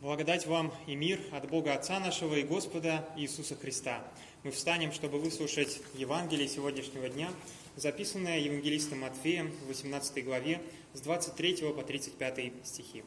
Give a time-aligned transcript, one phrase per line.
[0.00, 4.02] Благодать вам и мир от Бога Отца нашего и Господа Иисуса Христа.
[4.44, 7.28] Мы встанем, чтобы выслушать Евангелие сегодняшнего дня,
[7.76, 10.62] записанное евангелистом Матфеем в 18 главе
[10.94, 13.04] с 23 по 35 стихи.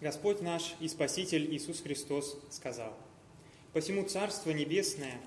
[0.00, 2.96] Господь наш и Спаситель Иисус Христос сказал,
[3.72, 5.20] «Посему Царство Небесное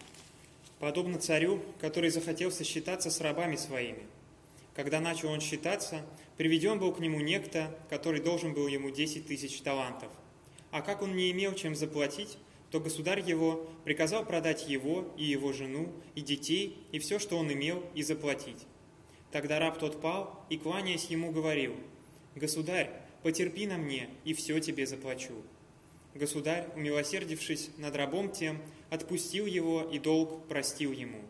[0.80, 4.04] подобно царю, который захотел сосчитаться с рабами своими.
[4.76, 6.06] Когда начал он считаться,
[6.38, 10.12] приведен был к нему некто, который должен был ему десять тысяч талантов.
[10.72, 12.38] А как он не имел чем заплатить,
[12.72, 17.52] то государь его приказал продать его и его жену, и детей, и все, что он
[17.54, 18.66] имел, и заплатить.
[19.32, 21.76] Тогда раб тот пал и, кланяясь ему, говорил,
[22.36, 22.92] «Государь,
[23.24, 25.34] потерпи на мне, и все тебе заплачу».
[26.14, 31.22] Государь, умилосердившись над рабом тем, отпустил его и долг простил ему.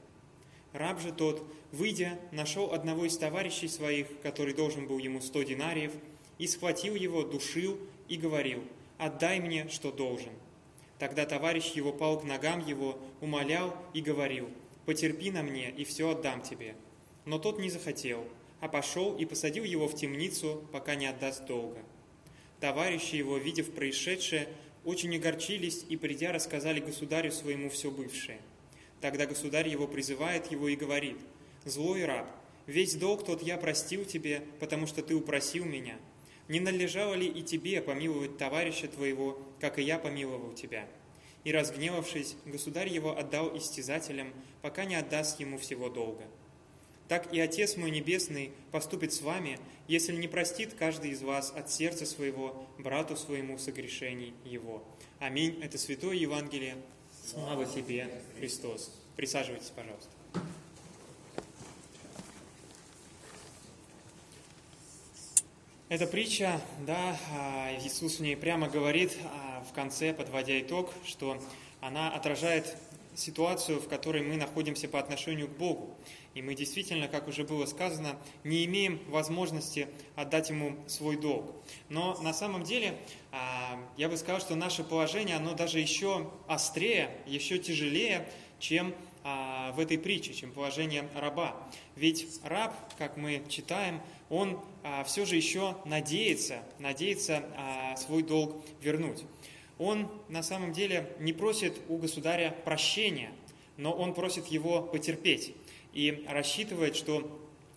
[0.75, 5.93] Раб же тот, выйдя, нашел одного из товарищей своих, который должен был ему сто динариев,
[6.37, 7.79] и схватил его, душил
[8.09, 8.61] и говорил,
[8.97, 10.33] «Отдай мне, что должен».
[10.99, 14.49] Тогда товарищ его пал к ногам его, умолял и говорил,
[14.85, 16.75] «Потерпи на мне, и все отдам тебе».
[17.23, 18.27] Но тот не захотел,
[18.59, 21.79] а пошел и посадил его в темницу, пока не отдаст долга.
[22.59, 24.49] Товарищи его, видев происшедшее,
[24.83, 28.39] очень огорчились и, придя, рассказали государю своему все бывшее.
[29.05, 31.17] Тогда государь его призывает его и говорит,
[31.63, 32.27] «Злой раб,
[32.65, 35.99] весь долг тот я простил тебе, потому что ты упросил меня.
[36.47, 40.87] Не належало ли и тебе помиловать товарища твоего, как и я помиловал тебя?»
[41.43, 46.23] И, разгневавшись, государь его отдал истязателям, пока не отдаст ему всего долга.
[47.07, 51.71] Так и Отец мой Небесный поступит с вами, если не простит каждый из вас от
[51.71, 54.83] сердца своего брату своему согрешений его.
[55.19, 55.59] Аминь.
[55.61, 56.75] Это Святое Евангелие.
[57.25, 58.91] Слава тебе, Христос.
[59.15, 60.09] Присаживайтесь, пожалуйста.
[65.89, 71.41] Эта притча, да, а, Иисус в ней прямо говорит а, в конце, подводя итог, что
[71.81, 72.77] она отражает
[73.15, 75.97] ситуацию, в которой мы находимся по отношению к Богу.
[76.33, 81.55] И мы действительно, как уже было сказано, не имеем возможности отдать Ему свой долг.
[81.89, 82.97] Но на самом деле,
[83.31, 88.27] а, я бы сказал, что наше положение, оно даже еще острее, еще тяжелее,
[88.59, 88.93] чем
[89.23, 91.55] а, в этой притче, чем положение раба.
[91.95, 97.43] Ведь раб, как мы читаем, он а, все же еще надеется, надеется
[97.97, 99.23] свой долг вернуть
[99.77, 103.31] он на самом деле не просит у государя прощения,
[103.77, 105.53] но он просит его потерпеть
[105.93, 107.29] и рассчитывает, что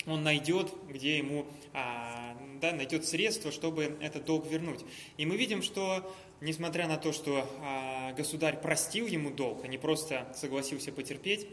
[0.06, 4.80] он найдет, где ему а, да, найдет средства, чтобы этот долг вернуть.
[5.16, 6.10] И мы видим, что
[6.40, 11.48] несмотря на то, что а, государь простил ему долг, а не просто согласился потерпеть,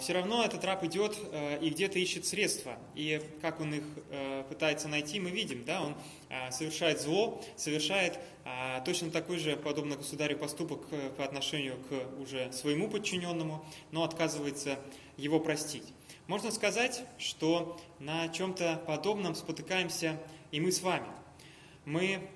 [0.00, 2.76] все равно этот раб идет э, и где-то ищет средства.
[2.96, 5.64] И как он их э, пытается найти, мы видим.
[5.64, 5.82] Да?
[5.82, 5.94] Он
[6.28, 12.20] а, совершает зло, совершает а, точно такой же, подобно государю, поступок э, по отношению к
[12.20, 14.78] уже своему подчиненному, но отказывается
[15.16, 15.84] его простить.
[16.26, 20.20] Можно сказать, что на чем-то подобном спотыкаемся
[20.50, 21.06] и мы с вами.
[21.84, 22.28] Мы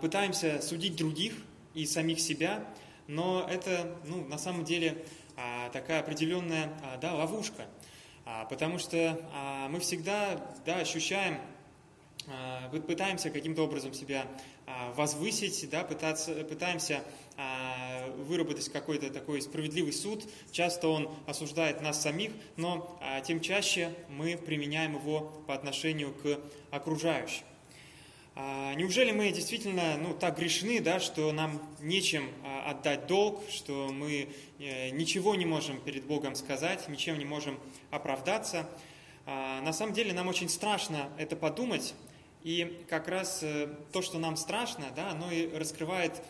[0.00, 1.34] пытаемся судить других
[1.74, 2.64] и самих себя,
[3.08, 5.04] но это ну, на самом деле а,
[5.72, 7.66] такая определенная а, да, ловушка,
[8.24, 9.18] а, потому что
[9.70, 11.38] мы всегда да, ощущаем,
[12.86, 14.26] пытаемся каким-то образом себя
[14.96, 17.02] возвысить, да, пытаться, пытаемся
[18.18, 20.24] выработать какой-то такой справедливый суд.
[20.50, 26.38] Часто он осуждает нас самих, но тем чаще мы применяем его по отношению к
[26.70, 27.44] окружающим.
[28.40, 33.88] А, неужели мы действительно ну, так грешны, да, что нам нечем а, отдать долг, что
[33.92, 34.28] мы
[34.60, 37.58] э, ничего не можем перед Богом сказать, ничем не можем
[37.90, 38.70] оправдаться?
[39.26, 41.96] А, на самом деле нам очень страшно это подумать,
[42.44, 46.22] и как раз э, то, что нам страшно, да, оно и раскрывает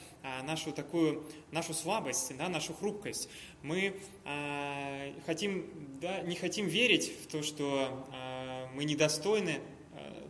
[0.45, 3.29] нашу такую, нашу слабость, да, нашу хрупкость.
[3.63, 3.95] Мы
[5.27, 5.71] хотим,
[6.01, 8.05] да, не хотим верить в то, что
[8.75, 9.61] мы недостойны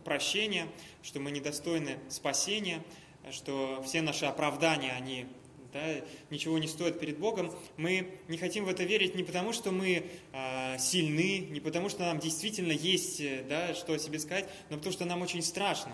[0.09, 0.67] прощения,
[1.03, 2.83] что мы недостойны спасения,
[3.31, 5.27] что все наши оправдания, они
[5.71, 6.01] да,
[6.31, 10.03] ничего не стоят перед Богом, мы не хотим в это верить не потому, что мы
[10.33, 14.93] э, сильны, не потому, что нам действительно есть да, что о себе сказать, но потому,
[14.93, 15.93] что нам очень страшно.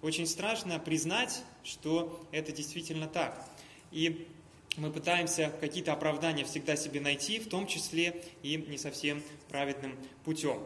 [0.00, 3.44] Очень страшно признать, что это действительно так.
[3.90, 4.28] И
[4.76, 10.60] мы пытаемся какие-то оправдания всегда себе найти, в том числе и не совсем праведным путем.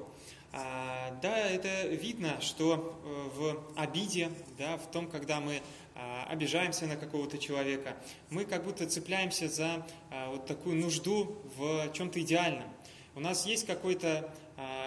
[0.53, 5.63] А, да, это видно, что э, в обиде, да, в том, когда мы
[5.95, 7.97] а, обижаемся на какого-то человека,
[8.31, 12.69] мы как будто цепляемся за а, вот такую нужду в чем-то идеальном.
[13.15, 14.33] У нас есть какой-то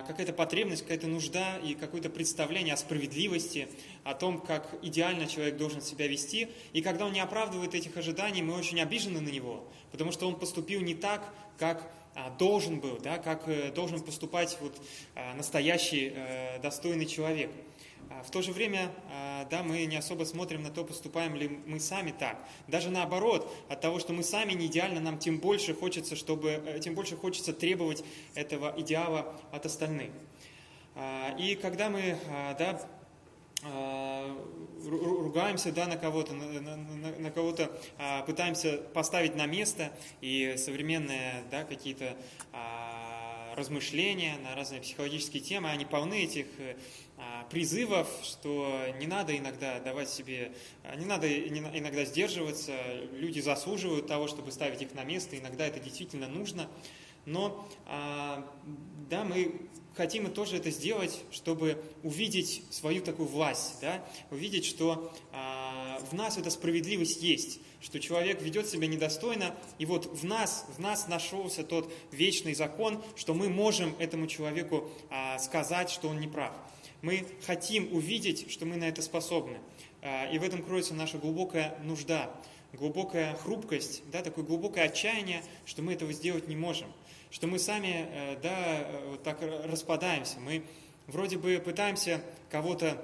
[0.08, 3.68] какая-то потребность, какая-то нужда и какое-то представление о справедливости,
[4.04, 6.50] о том, как идеально человек должен себя вести.
[6.74, 10.36] И когда он не оправдывает этих ожиданий, мы очень обижены на него, потому что он
[10.36, 11.92] поступил не так, как
[12.38, 14.80] должен был, да, как э, должен поступать вот
[15.16, 17.52] а, настоящий э, достойный человек.
[18.10, 18.92] А, в то же время,
[19.50, 22.38] да, мы не особо смотрим на то, поступаем ли мы сами так.
[22.68, 26.80] Даже наоборот, от того, что мы сами не идеально, нам тем больше хочется, чтобы, э,
[26.80, 28.04] тем больше хочется требовать
[28.36, 30.12] этого идеала от остальных.
[31.40, 32.20] И когда мы,
[32.60, 32.80] да,
[35.24, 36.78] ругаемся да, на кого-то, на, на,
[37.18, 39.92] на кого-то а, пытаемся поставить на место,
[40.22, 42.16] и современные да, какие-то
[42.52, 46.46] а, размышления на разные психологические темы, они полны этих
[47.18, 50.52] а, призывов, что не надо иногда давать себе,
[50.84, 52.74] а, не надо иногда сдерживаться,
[53.14, 56.68] люди заслуживают того, чтобы ставить их на место, иногда это действительно нужно,
[57.26, 58.46] но а,
[59.10, 59.54] да, мы
[59.96, 64.04] хотим и тоже это сделать, чтобы увидеть свою такую власть, да?
[64.32, 70.06] увидеть, что а, в нас эта справедливость есть, что человек ведет себя недостойно, и вот
[70.06, 75.90] в нас, в нас нашелся тот вечный закон, что мы можем этому человеку а, сказать,
[75.90, 76.54] что он не прав.
[77.02, 79.58] Мы хотим увидеть, что мы на это способны.
[80.32, 82.34] И в этом кроется наша глубокая нужда,
[82.72, 86.88] глубокая хрупкость, да, такое глубокое отчаяние, что мы этого сделать не можем–
[87.34, 90.40] что мы сами, э, да, э, вот так распадаемся.
[90.40, 90.64] Мы
[91.08, 92.22] вроде бы пытаемся
[92.52, 93.04] кого-то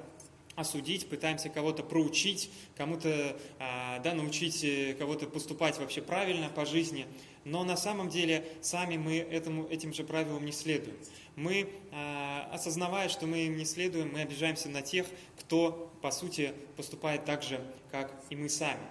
[0.55, 7.07] осудить, пытаемся кого-то проучить, кому-то а, да, научить э, кого-то поступать вообще правильно по жизни,
[7.43, 10.95] но на самом деле сами мы этому, этим же правилам не следуем.
[11.35, 15.07] Мы, а, осознавая, что мы им не следуем, мы обижаемся на тех,
[15.39, 17.59] кто, по сути, поступает так же,
[17.89, 18.85] как и мы сами.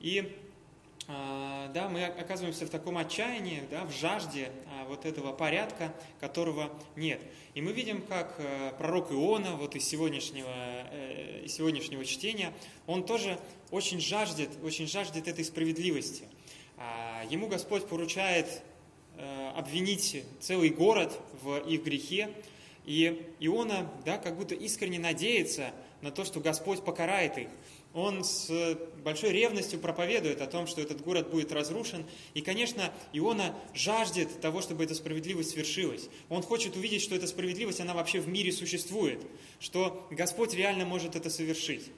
[0.00, 0.36] И
[1.08, 7.20] да, мы оказываемся в таком отчаянии, да, в жажде а, вот этого порядка, которого нет.
[7.54, 12.52] И мы видим, как э, пророк Иона, вот из сегодняшнего, э, из сегодняшнего чтения,
[12.86, 13.38] он тоже
[13.70, 16.24] очень жаждет, очень жаждет этой справедливости.
[16.76, 18.62] А, ему Господь поручает
[19.16, 22.30] э, обвинить целый город в их грехе,
[22.84, 27.48] и Иона, да, как будто искренне надеется на то, что Господь покарает их
[27.94, 28.50] он с
[29.04, 32.04] большой ревностью проповедует о том, что этот город будет разрушен.
[32.34, 36.08] И, конечно, Иона жаждет того, чтобы эта справедливость свершилась.
[36.28, 39.20] Он хочет увидеть, что эта справедливость, она вообще в мире существует,
[39.60, 41.90] что Господь реально может это совершить.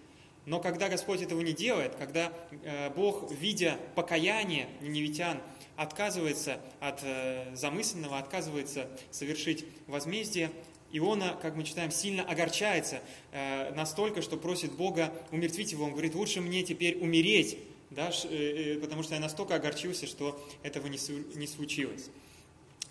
[0.47, 5.41] Но когда Господь этого не делает, когда э, Бог, видя покаяние ниневитян,
[5.77, 10.51] отказывается от э, замысленного, отказывается совершить возмездие,
[10.97, 13.01] Иона, как мы читаем, сильно огорчается
[13.33, 15.87] э, настолько, что просит Бога умертвить его.
[15.87, 17.59] Он говорит, лучше мне теперь умереть,
[17.91, 20.99] да, э, э, потому что я настолько огорчился, что этого не,
[21.37, 22.11] не случилось.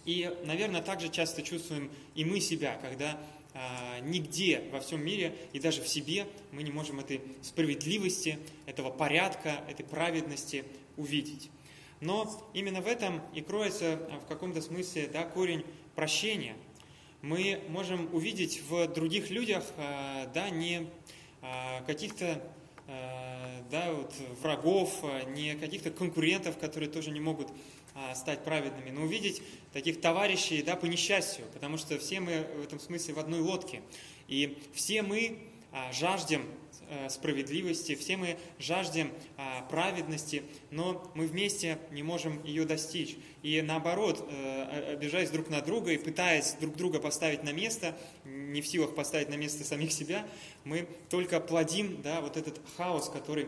[0.04, 3.18] И, наверное, также часто чувствуем и мы себя, когда
[3.54, 8.90] а, нигде во всем мире и даже в себе мы не можем этой справедливости, этого
[8.90, 10.66] порядка, этой праведности
[10.98, 11.50] увидеть.
[12.02, 15.64] Но именно в этом и кроется в каком-то смысле да, корень
[15.96, 16.58] прощения–
[17.24, 20.90] мы можем увидеть в других людях э, да, не
[21.42, 22.44] э, каких-то
[22.88, 27.48] э, да, вот, врагов, не каких-то конкурентов, которые тоже не могут
[28.16, 29.42] стать праведными, но увидеть
[29.72, 33.82] таких товарищей да, по несчастью, потому что все мы в этом смысле в одной лодке.
[34.28, 35.38] И все мы
[35.92, 36.44] жаждем
[37.10, 43.18] справедливости, все мы жаждем а, праведности, но мы вместе не можем ее достичь.
[43.42, 48.62] И наоборот, э, обижаясь друг на друга и пытаясь друг друга поставить на место, не
[48.62, 50.26] в силах поставить на место самих себя,
[50.64, 53.48] мы только плодим да, вот этот хаос, который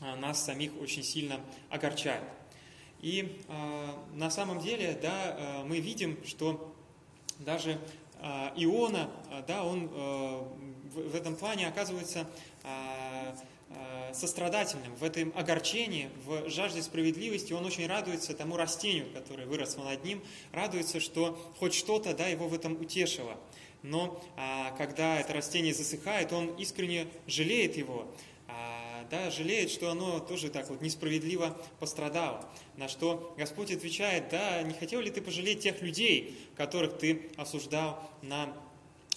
[0.00, 2.22] а, нас самих очень сильно огорчает.
[3.00, 6.74] И а, на самом деле, да, мы видим, что
[7.38, 7.78] даже
[8.56, 9.10] Иона,
[9.46, 12.26] да, он в этом плане оказывается
[14.12, 20.04] сострадательным, в этом огорчении, в жажде справедливости, он очень радуется тому растению, которое выросло над
[20.04, 23.36] ним, радуется, что хоть что-то да, его в этом утешило.
[23.82, 28.06] Но а, когда это растение засыхает, он искренне жалеет его,
[28.48, 32.48] а, да, жалеет, что оно тоже так вот несправедливо пострадало.
[32.76, 38.10] На что Господь отвечает, да, не хотел ли ты пожалеть тех людей, которых ты осуждал
[38.22, 38.54] на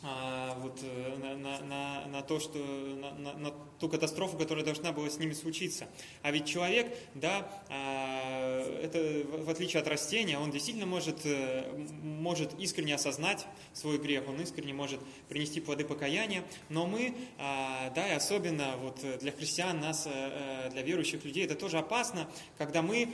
[0.03, 4.63] а, вот, э, на, на, на, на то, что, на, на, на ту катастрофу, которая
[4.63, 5.87] должна была с ними случиться.
[6.21, 11.63] А ведь человек, да, а, это в отличие от растения, он действительно может, э,
[12.03, 14.99] может искренне осознать свой грех, он искренне может
[15.29, 20.83] принести плоды покаяния, но мы, а, да, и особенно вот для христиан, нас, э, для
[20.83, 23.09] верующих людей, это тоже опасно, когда мы,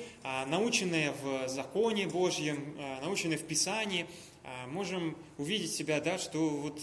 [0.48, 4.33] наученные в законе Божьем, наученные в Писании, а,
[4.68, 6.82] можем увидеть себя, да, что вот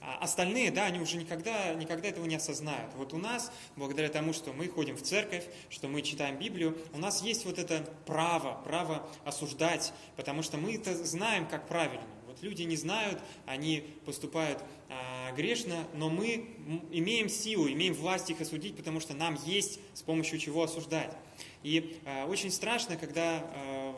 [0.00, 2.92] а, остальные, да, они уже никогда, никогда этого не осознают.
[2.96, 6.98] Вот у нас, благодаря тому, что мы ходим в церковь, что мы читаем Библию, у
[6.98, 12.06] нас есть вот это право, право осуждать, потому что мы это знаем, как правильно.
[12.26, 16.50] Вот люди не знают, они поступают а, грешно, но мы
[16.90, 21.16] имеем силу, имеем власть их осудить, потому что нам есть с помощью чего осуждать.
[21.62, 23.94] И а, очень страшно, когда а,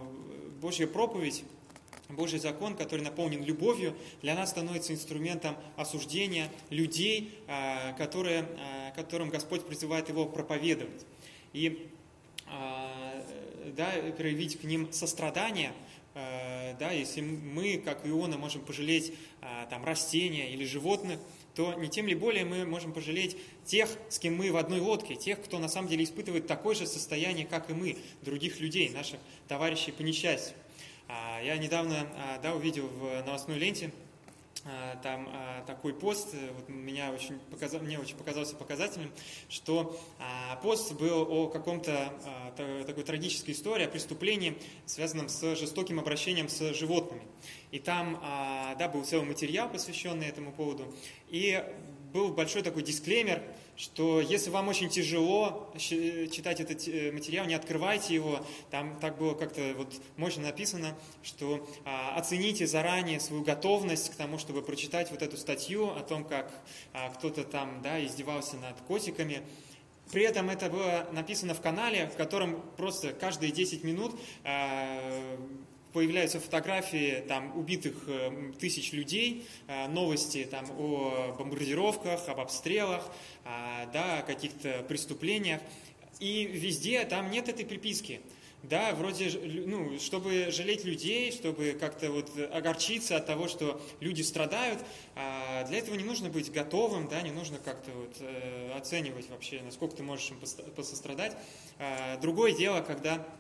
[0.61, 1.45] Божья проповедь
[2.15, 9.31] Божий закон, который наполнен любовью, для нас становится инструментом осуждения людей, а, которые, а, которым
[9.31, 11.07] Господь призывает его проповедовать.
[11.53, 11.89] И
[12.47, 13.25] а,
[13.77, 15.73] да, проявить к ним сострадание,
[16.13, 19.15] да, если мы, как Иона, можем пожалеть
[19.71, 21.21] там, растения или животных,
[21.55, 25.15] то не тем ли более мы можем пожалеть тех, с кем мы в одной лодке,
[25.15, 29.21] тех, кто на самом деле испытывает такое же состояние, как и мы, других людей, наших
[29.47, 30.57] товарищей по несчастью.
[31.11, 33.91] А, я недавно а, да, увидел в новостной ленте
[34.65, 35.29] а, там
[35.67, 39.11] такой пост, э, вот меня очень показал, мне очень показался показательным,
[39.49, 39.99] что
[40.63, 42.13] пост был о каком-то
[42.87, 47.23] такой трагической истории, о преступлении, связанном с жестоким обращением с животными.
[47.71, 48.19] И там
[48.79, 50.93] да, был целый материал, посвященный этому поводу.
[51.29, 51.63] И
[52.13, 53.43] был большой такой дисклеймер,
[53.77, 58.45] что если вам очень тяжело читать этот э, материал, не открывайте его.
[58.71, 64.39] Там так было как-то вот мощно написано, что а, оцените заранее свою готовность к тому,
[64.39, 66.53] чтобы прочитать вот эту статью о том, как
[66.93, 69.43] а, кто-то там да, издевался над котиками.
[70.13, 75.39] При этом это было написано в канале, в котором просто каждые 10 минут а,
[75.93, 83.05] появляются фотографии там, убитых э, тысяч людей, э, новости там, о бомбардировках, об обстрелах,
[83.45, 85.61] э, да, о каких-то преступлениях.
[86.19, 88.21] И везде там нет этой приписки.
[88.63, 89.31] Да, вроде,
[89.67, 94.79] ну, чтобы жалеть людей, чтобы как-то вот огорчиться от того, что люди страдают,
[95.17, 99.63] а для этого не нужно быть готовым, да, не нужно как-то вот э, оценивать вообще,
[99.63, 100.39] насколько ты можешь им
[100.77, 101.35] посострадать.
[101.79, 103.40] А, другое дело, когда а,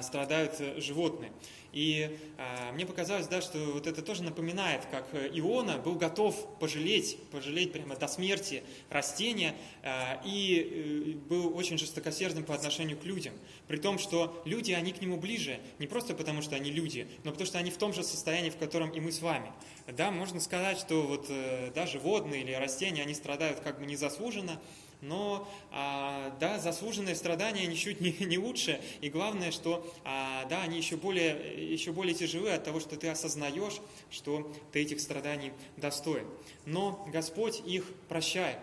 [0.00, 1.32] страдают животные.
[1.76, 5.04] И э, мне показалось, да, что вот это тоже напоминает, как
[5.34, 12.44] Иона был готов пожалеть, пожалеть прямо до смерти растения э, и э, был очень жестокосердным
[12.44, 13.34] по отношению к людям.
[13.68, 17.30] При том, что люди, они к нему ближе, не просто потому, что они люди, но
[17.30, 19.52] потому, что они в том же состоянии, в котором и мы с вами.
[19.86, 24.58] Да, можно сказать, что вот, э, да, животные или растения, они страдают как бы незаслуженно,
[25.00, 30.76] но а, да, заслуженные страдания ничуть не, не лучше, и главное, что а, да, они
[30.78, 36.26] еще более, еще более тяжелы от того, что ты осознаешь, что ты этих страданий достоин.
[36.64, 38.58] Но Господь их прощает.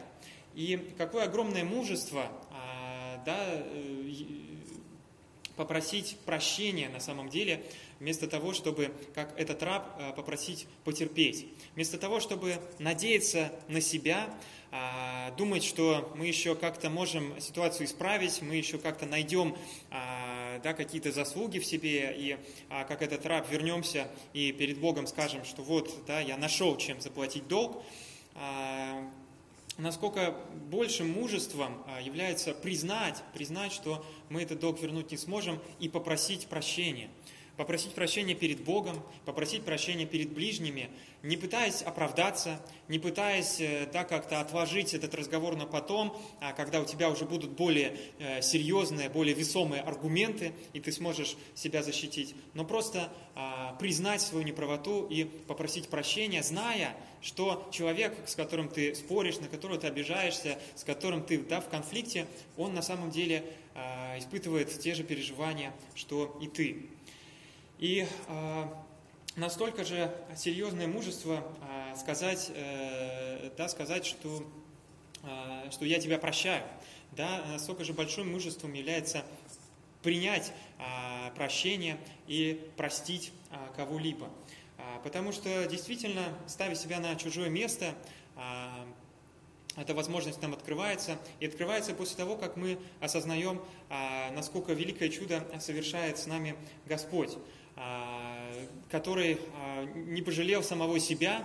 [0.55, 4.09] И какое огромное мужество а, да, э,
[5.63, 7.63] попросить прощения на самом деле,
[8.01, 11.47] вместо того, чтобы, как этот раб, э, попросить потерпеть.
[11.73, 14.27] Вместо того, чтобы надеяться на себя,
[14.71, 19.55] а, думать, что мы еще как-то можем ситуацию исправить, мы еще как-то найдем
[19.89, 22.37] а, да, какие-то заслуги в себе, и
[22.69, 26.99] а, как этот раб вернемся и перед Богом скажем, что вот, да, я нашел, чем
[26.99, 27.81] заплатить долг,
[29.77, 30.35] насколько
[30.69, 37.09] большим мужеством является признать, признать, что мы этот долг вернуть не сможем, и попросить прощения–
[37.57, 40.89] попросить прощения перед Богом, попросить прощения перед ближними,
[41.21, 46.81] не пытаясь оправдаться, не пытаясь э, да, как-то отложить этот разговор на потом, а когда
[46.81, 52.35] у тебя уже будут более э, серьезные, более весомые аргументы, и ты сможешь себя защитить,
[52.53, 58.93] но просто а, признать свою неправоту и попросить прощения, зная, что человек, с которым ты
[58.93, 63.43] споришь, на которого ты обижаешься, с которым ты да, в конфликте, он на самом деле
[63.73, 66.89] а, испытывает те же переживания, что и ты.
[67.83, 68.63] И э,
[69.35, 74.41] настолько же серьезное мужество э, сказать, э, да, сказать, что,
[75.69, 76.63] что я тебя прощаю.
[77.11, 79.25] Да, настолько же большим мужеством является
[80.01, 84.29] принять э, прощение и простить э, кого-либо.
[84.77, 87.93] Э, потому что действительно, ставя себя на чужое место,
[89.75, 93.61] эта возможность нам открывается, и открывается после того, как мы осознаем,
[94.33, 97.37] насколько великое чудо совершает с нами Господь.
[97.75, 98.51] А,
[98.91, 101.43] который а, не пожалел самого себя,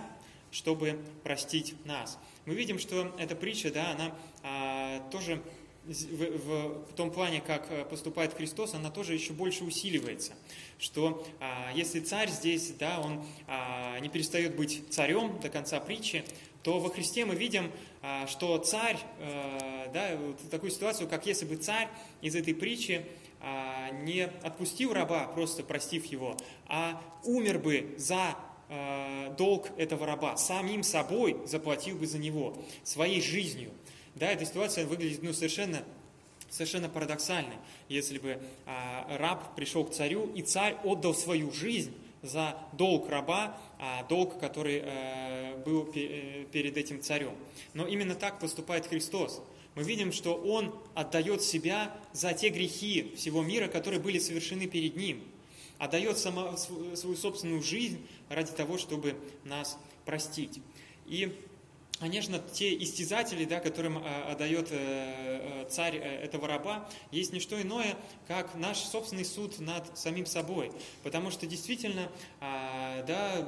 [0.51, 2.19] чтобы простить нас.
[2.45, 5.41] Мы видим, что эта притча, да, она а, тоже
[5.85, 10.33] в, том плане, как поступает Христос, она тоже еще больше усиливается.
[10.77, 11.25] Что
[11.73, 13.23] если царь здесь, да, он
[13.99, 16.23] не перестает быть царем до конца притчи,
[16.61, 17.71] то во Христе мы видим,
[18.27, 21.87] что царь, а, да, вот такую ситуацию, как если бы царь
[22.21, 23.03] из этой притчи
[24.03, 26.35] не отпустил раба, просто простив его,
[26.67, 28.35] а умер бы за
[28.69, 33.71] э, долг этого раба, самим собой заплатил бы за него, своей жизнью.
[34.15, 35.83] Да, эта ситуация выглядит ну, совершенно,
[36.49, 42.57] совершенно парадоксальной, если бы э, раб пришел к царю, и царь отдал свою жизнь за
[42.73, 47.33] долг раба, а долг, который э, был э, перед этим царем.
[47.73, 49.41] Но именно так поступает Христос.
[49.79, 54.97] Мы видим, что Он отдает себя за те грехи всего мира, которые были совершены перед
[54.97, 55.23] Ним.
[55.77, 60.59] Отдает сама, свою собственную жизнь ради того, чтобы нас простить.
[61.05, 61.33] И
[61.99, 67.61] Конечно, те истязатели, да, которым э, отдает э, э, царь этого раба, есть не что
[67.61, 70.71] иное, как наш собственный суд над самим собой.
[71.03, 72.09] Потому что действительно,
[72.39, 73.45] а, да,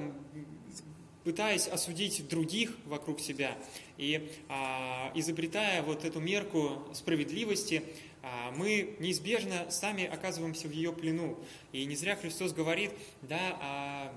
[1.24, 3.58] пытаясь осудить других вокруг себя
[3.98, 7.84] и а, изобретая вот эту мерку справедливости,
[8.24, 11.38] а, мы неизбежно сами оказываемся в ее плену.
[11.72, 14.12] И не зря Христос говорит, да,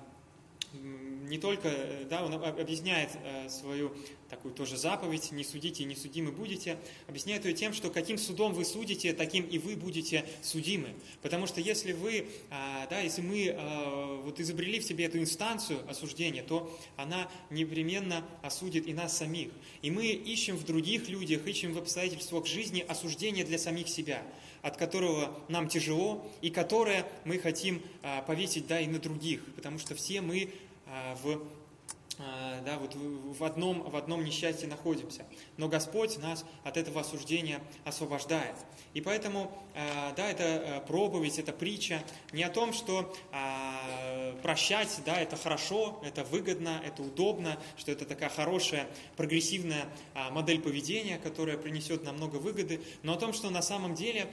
[0.83, 1.71] не только,
[2.11, 3.11] да, он объясняет
[3.49, 3.93] свою
[4.35, 8.65] такую тоже заповедь, не судите, не судимы будете, объясняет ее тем, что каким судом вы
[8.65, 10.89] судите, таким и вы будете судимы.
[11.23, 15.79] Потому что если вы, а, да, если мы а, вот изобрели в себе эту инстанцию
[15.89, 19.51] осуждения, то она непременно осудит и нас самих.
[19.83, 24.23] И мы ищем в других людях, ищем в обстоятельствах жизни осуждение для самих себя,
[24.65, 29.79] от которого нам тяжело, и которое мы хотим а, повесить, да, и на других, потому
[29.79, 30.51] что все мы
[31.23, 31.41] в
[32.19, 35.25] а, да, вот в одном, в одном несчастье находимся.
[35.57, 38.55] Но Господь нас от этого осуждения освобождает.
[38.93, 42.03] И поэтому, а, да, это проповедь, это притча
[42.33, 43.15] не о том, что
[44.33, 49.87] а, прощать, да, это хорошо, это выгодно, это удобно, что это такая хорошая, прогрессивная
[50.31, 54.29] модель поведения, которая принесет нам много выгоды, но о том, что на самом деле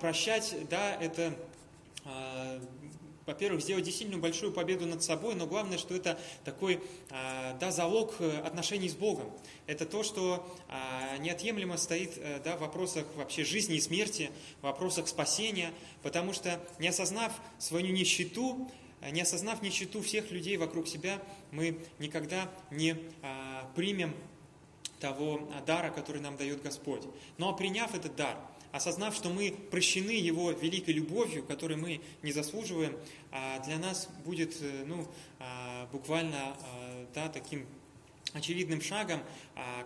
[0.00, 1.34] прощать, да, это
[3.26, 6.80] во-первых, сделать действительно большую победу над собой, но главное, что это такой
[7.10, 9.32] а, да, залог э, отношений с Богом.
[9.66, 14.30] Это то, что а, неотъемлемо стоит э, да, в вопросах вообще жизни и смерти,
[14.60, 15.72] в вопросах спасения,
[16.02, 18.70] потому что не осознав свою нищету,
[19.10, 24.14] не осознав нищету всех людей вокруг себя, мы никогда не а, примем
[25.00, 27.02] того дара, который нам дает Господь.
[27.38, 28.36] Но приняв этот дар–
[28.72, 32.96] осознав, что мы прощены Его великой любовью, которой мы не заслуживаем,
[33.30, 35.06] а для нас будет э, ну,
[35.38, 37.66] а, буквально а, да, таким
[38.32, 39.20] очевидным шагом,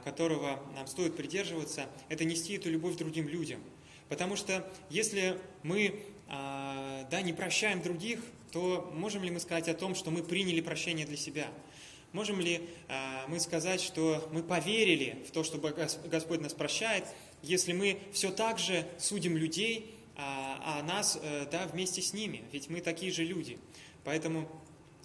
[0.04, 3.60] которого нам стоит придерживаться, это нести эту любовь другим людям.
[4.08, 8.20] Потому что если мы да, не прощаем других,
[8.52, 11.48] то можем ли мы сказать о том, что мы приняли прощение для себя?
[12.12, 12.62] Можем ли
[13.28, 17.04] мы сказать, что мы поверили в то, что Господь нас прощает,
[17.42, 22.42] если мы все так же судим людей, а, а нас э, да, вместе с ними,
[22.50, 23.58] ведь мы такие же люди.
[24.02, 24.48] Поэтому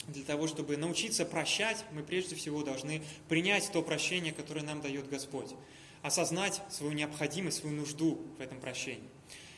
[0.08, 5.10] для того, чтобы научиться прощать, мы прежде всего должны принять то прощение, которое нам дает
[5.10, 5.54] Господь,
[6.02, 9.10] осознать свою необходимость, свою нужду в этом прощении.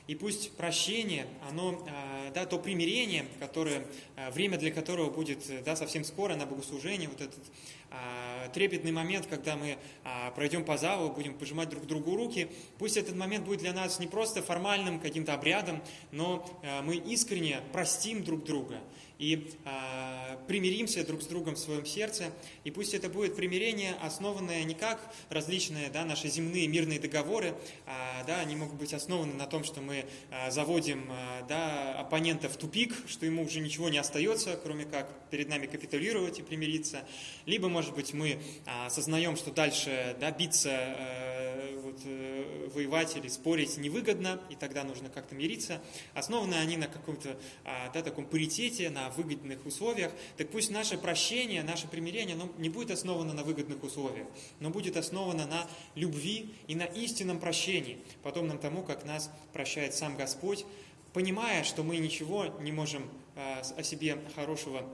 [0.06, 3.86] И пусть прощение, оно, а, да, то примирение, которое,
[4.18, 7.40] а, время для которого будет да, совсем скоро на богослужении, вот этот
[7.90, 12.50] а, трепетный момент, когда мы а, пройдем по залу, будем пожимать друг другу руки.
[12.80, 17.62] Пусть этот момент будет для нас не просто формальным каким-то обрядом, но а, мы искренне
[17.72, 18.80] простим друг друга
[19.20, 22.32] и э, примиримся друг с другом в своем сердце.
[22.64, 25.00] И пусть это будет примирение, основанное не как
[25.30, 29.82] различные да, наши земные мирные договоры, а, да, они могут быть основаны на том, что
[29.82, 34.86] мы а, заводим а, да, оппонента в тупик, что ему уже ничего не остается, кроме
[34.86, 37.04] как перед нами капитулировать и примириться.
[37.46, 41.33] Либо, может быть, мы а, осознаем, что дальше да, биться а,
[41.94, 45.82] вот, э, воевать или спорить невыгодно, и тогда нужно как-то мириться.
[46.14, 50.12] Основаны они на каком-то а, да, таком паритете, на выгодных условиях.
[50.38, 54.28] Так пусть наше прощение, наше примирение оно не будет основано на выгодных условиях,
[54.60, 60.18] но будет основано на любви и на истинном прощении, подобном тому, как нас прощает сам
[60.18, 60.66] Господь,
[61.14, 64.88] понимая, что мы ничего не можем а, о себе хорошего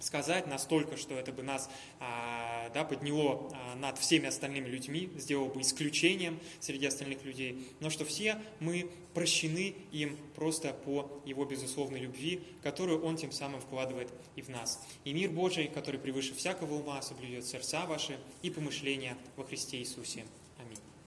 [0.00, 5.48] сказать настолько, что это бы нас а, да, подняло а, над всеми остальными людьми, сделало
[5.48, 12.00] бы исключением среди остальных людей, но что все мы прощены им просто по Его безусловной
[12.00, 14.80] любви, которую Он тем самым вкладывает и в нас.
[15.04, 20.24] И мир Божий, который превыше всякого ума, соблюдет сердца ваши и помышления во Христе Иисусе.